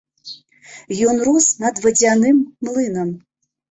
[1.13, 3.19] Ён рос над вадзяным млынам.